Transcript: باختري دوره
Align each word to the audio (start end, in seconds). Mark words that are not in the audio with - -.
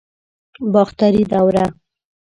باختري 0.73 1.23
دوره 1.31 1.65